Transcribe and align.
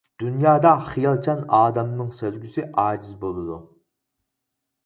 دۇنيادا 0.21 0.71
خىيالچان 0.85 1.43
ئادەمنىڭ 1.57 2.09
سەزگۈسى 2.21 2.65
ئاجىز 2.85 3.15
بولىدۇ. 3.25 3.59